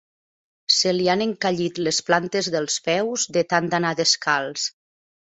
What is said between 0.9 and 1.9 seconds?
li han encallit